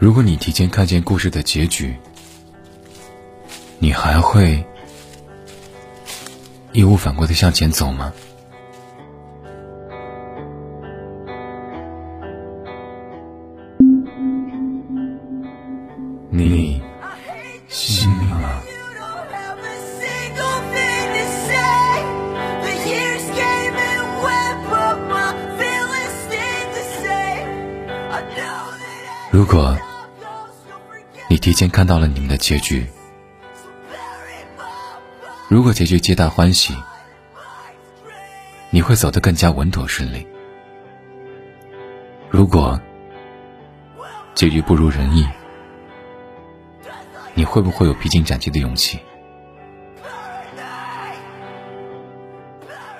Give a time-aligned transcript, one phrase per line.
[0.00, 1.94] 如果你提前看见故事的结局，
[3.78, 4.64] 你还会
[6.72, 8.10] 义无反顾的向前走吗？
[16.30, 16.82] 你
[17.68, 18.62] 信吗？
[29.32, 29.89] 如果你
[31.40, 32.86] 提前看到了你们的结局，
[35.48, 36.76] 如果结局皆大欢喜，
[38.68, 40.26] 你会走得更加稳妥顺利；
[42.28, 42.78] 如果
[44.34, 45.26] 结局不如人意，
[47.32, 49.00] 你会不会有披荆斩棘的勇气？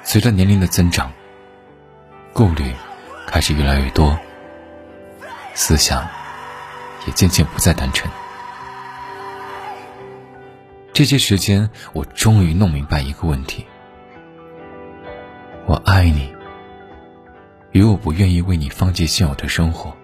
[0.02, 1.12] 随着年龄的增长，
[2.32, 2.74] 顾虑
[3.26, 4.18] 开始越来越多，
[5.52, 6.08] 思想
[7.06, 8.10] 也渐渐不再单纯。
[11.00, 13.64] 这些时间，我终于弄明白一个问题：
[15.66, 16.30] 我爱你，
[17.72, 19.96] 与我不愿意为你放弃现有的生活，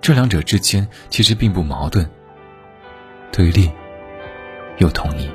[0.00, 2.08] 这两者之间其实并不矛盾。
[3.32, 3.68] 对立，
[4.78, 5.28] 又统一。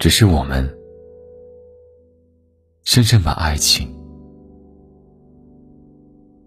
[0.00, 0.68] 只是我们
[2.84, 3.88] 深深把爱情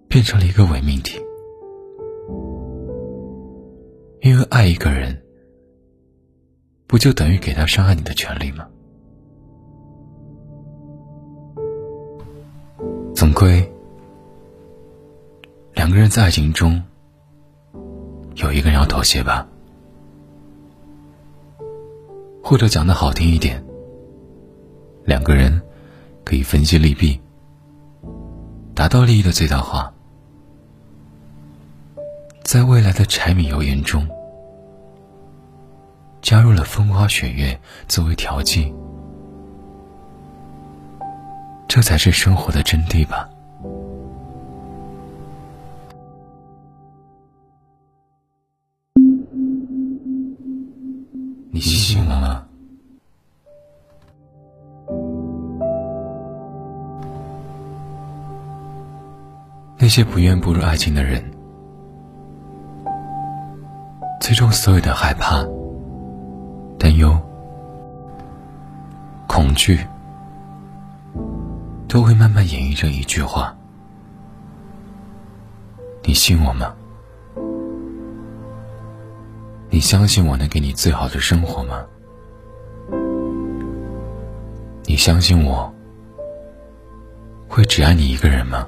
[0.07, 1.19] 变成了一个伪命题，
[4.21, 5.19] 因为爱一个人，
[6.85, 8.67] 不就等于给他伤害你的权利吗？
[13.15, 13.67] 总归，
[15.73, 16.81] 两个人在爱情中，
[18.35, 19.47] 有一个人要妥协吧。
[22.43, 23.61] 或者讲的好听一点，
[25.03, 25.61] 两个人
[26.27, 27.21] 可以分析利弊，
[28.75, 29.93] 达到利益的最大化。
[32.43, 34.05] 在未来的柴米油盐中，
[36.21, 37.57] 加入了风花雪月
[37.87, 38.73] 作为调剂。
[41.65, 43.29] 这才是生活的真谛吧。
[51.51, 52.46] 你醒了吗？
[59.79, 61.23] 那些不愿步入爱情的人，
[64.19, 65.45] 最终所有的害怕、
[66.79, 67.15] 担忧、
[69.27, 69.79] 恐惧。
[71.87, 73.55] 都会慢慢演绎成一句话
[76.03, 76.75] ：“你信我吗？
[79.69, 81.85] 你相信我能给你最好的生活吗？
[84.83, 85.73] 你相信我
[87.47, 88.67] 会只爱你一个人吗？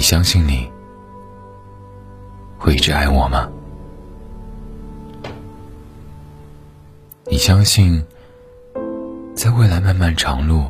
[0.00, 0.66] 你相信你
[2.58, 3.46] 会一直爱我吗？
[7.26, 8.02] 你相信？”
[9.36, 10.64] 在未来漫漫长路，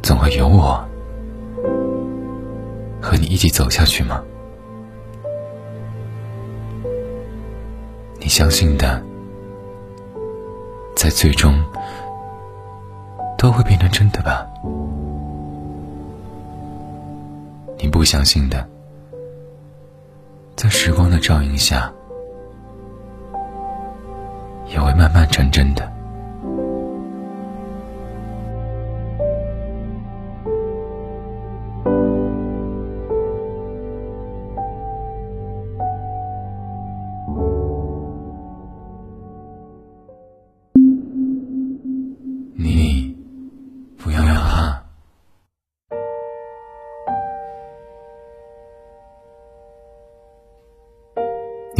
[0.00, 0.82] 总会有我
[3.02, 4.24] 和你一起走下去吗？
[8.18, 9.04] 你相信的，
[10.96, 11.62] 在最终
[13.36, 14.46] 都会变成真的吧？
[17.82, 18.68] 你不相信的，
[20.54, 21.90] 在时光的照应下，
[24.68, 25.90] 也会慢慢成真的。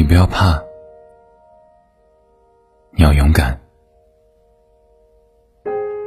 [0.01, 0.59] 你不要怕，
[2.93, 3.61] 你要勇敢，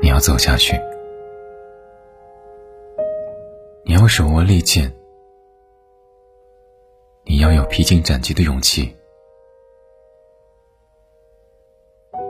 [0.02, 0.76] 你要走下去，
[3.86, 4.92] 你要手握利剑，
[7.26, 8.98] 你要有披荆斩棘的勇气，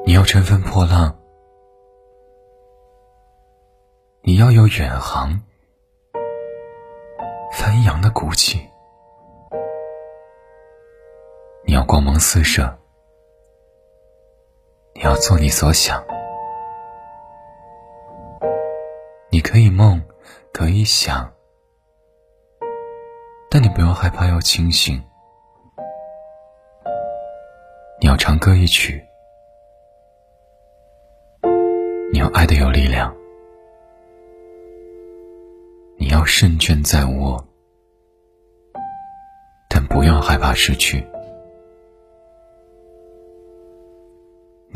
[0.05, 1.17] 你要乘风破浪，
[4.21, 5.41] 你要有远航、
[7.53, 8.59] 翻扬的骨气。
[11.73, 12.71] 你要光芒四射，
[14.93, 16.05] 你要做你所想，
[19.31, 19.99] 你可以梦，
[20.53, 21.33] 可以想，
[23.49, 25.01] 但你不要害怕要清醒，
[27.99, 29.03] 你要长歌一曲，
[32.11, 33.11] 你要爱的有力量，
[35.97, 37.43] 你要胜券在握，
[39.67, 41.03] 但不要害怕失去。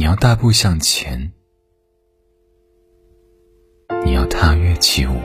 [0.08, 1.34] 你要大步向前，
[4.06, 5.20] 你要踏月起舞，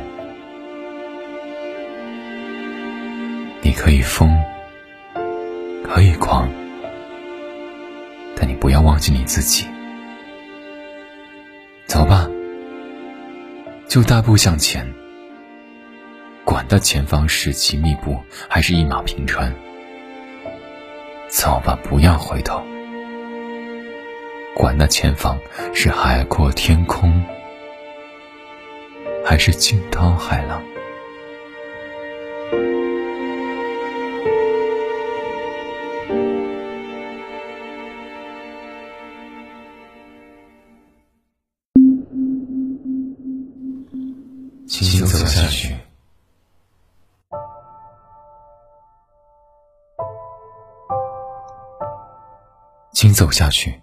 [3.62, 4.37] 你可以疯，
[5.84, 6.50] 可以狂。
[8.34, 9.69] 但你不要忘记你自己。
[11.87, 12.29] 走吧，
[13.87, 14.93] 就大步向前。
[16.44, 19.55] 管他前方是奇密布，还是一马平川。
[21.29, 22.61] 走吧，不要回头。
[24.55, 25.39] 管那前方
[25.75, 27.25] 是海阔天空，
[29.25, 30.63] 还是惊涛骇浪。
[44.69, 45.77] 请走下去，
[52.93, 53.81] 请走下去。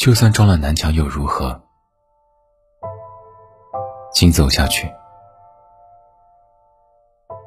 [0.00, 1.60] 就算撞了南墙又如何？
[4.14, 4.90] 请走下去。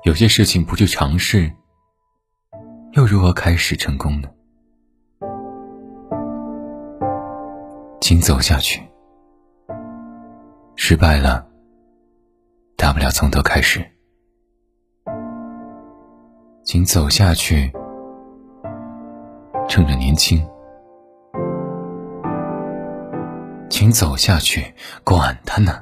[0.04, 1.52] 有些事情不去尝试，
[2.92, 4.30] 又如何开始成功呢？
[8.00, 8.88] 请走下去。
[10.76, 11.48] 失败了，
[12.78, 13.84] 大不了从头开始。
[16.64, 17.74] 请走下去，
[19.68, 20.48] 趁着年轻。
[23.84, 25.82] 请走下去，管他呢。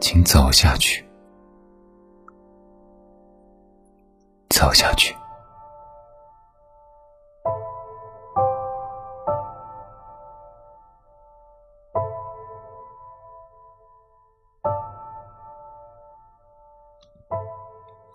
[0.00, 1.08] 请走下去，
[4.48, 5.14] 走下去。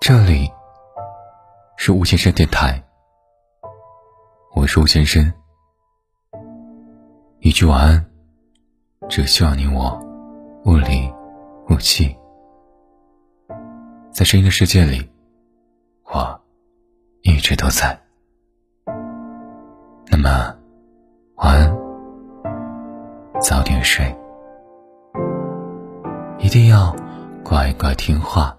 [0.02, 0.52] 这里
[1.78, 2.84] 是吴先生电台，
[4.54, 5.32] 我是吴先生。
[7.42, 8.06] 一句晚安，
[9.08, 9.98] 只希望你我
[10.66, 11.10] 物理
[11.70, 12.14] 无气，
[14.12, 15.10] 在声音的世界里，
[16.04, 16.42] 我
[17.22, 17.98] 一直都在。
[20.12, 20.54] 那么，
[21.36, 21.78] 晚安，
[23.40, 24.14] 早点睡，
[26.40, 26.94] 一定要
[27.42, 28.54] 乖乖听话。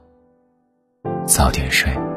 [1.26, 2.09] 早点睡。